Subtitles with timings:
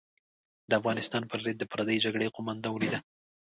[0.69, 2.99] د افغانستان پر ضد د پردۍ جګړې قومانده ولیده.